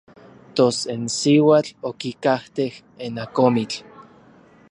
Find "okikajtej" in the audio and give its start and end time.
1.89-2.73